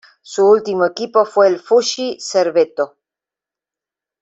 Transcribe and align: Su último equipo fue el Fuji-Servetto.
Su 0.23 0.49
último 0.49 0.87
equipo 0.87 1.25
fue 1.25 1.47
el 1.47 1.59
Fuji-Servetto. 1.59 2.97